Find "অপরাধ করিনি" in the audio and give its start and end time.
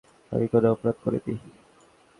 0.71-1.33